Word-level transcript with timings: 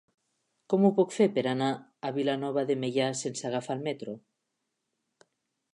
Com 0.73 0.87
ho 0.87 0.89
puc 0.99 1.13
fer 1.17 1.27
per 1.35 1.43
anar 1.51 1.67
a 1.77 2.11
Vilanova 2.15 2.65
de 2.71 2.79
Meià 2.85 3.09
sense 3.21 3.49
agafar 3.51 3.75
el 3.81 3.87
metro? 3.91 4.21